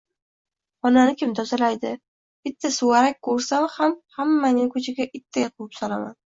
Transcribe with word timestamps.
Xonani 0.87 1.13
kim 1.19 1.35
tozalaydi, 1.39 1.91
bitta 2.49 2.73
suvarak 2.79 3.21
ko’rsam 3.29 3.71
hammangni 4.19 4.69
ko’chaga 4.75 5.11
itday 5.23 5.49
quvib 5.55 5.81
solaman!” 5.85 6.23